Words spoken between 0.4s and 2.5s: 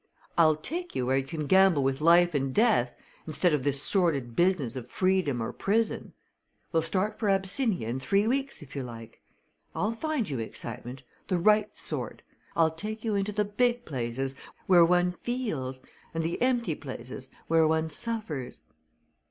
take you where you can gamble with life